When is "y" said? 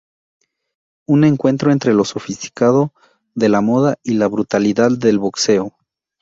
4.01-4.15